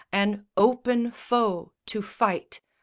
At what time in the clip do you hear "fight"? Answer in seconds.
2.01-2.59